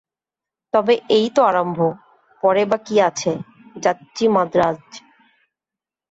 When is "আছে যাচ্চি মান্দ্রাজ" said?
3.01-4.79